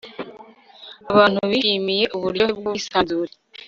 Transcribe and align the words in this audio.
abantu 1.11 1.39
bishimiye 1.51 2.05
uburyohe 2.15 2.51
bwubwisanzure 2.57 3.31